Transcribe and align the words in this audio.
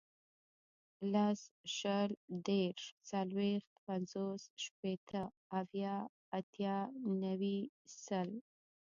لس, 1.13 1.39
شل, 1.75 2.11
دېرش, 2.47 2.83
څلوېښت, 3.09 3.71
پنځوس, 3.85 4.41
شپېته, 4.63 5.23
اویا, 5.59 5.95
اتیا, 6.37 6.77
نوي, 7.23 7.59
سل 8.03 8.29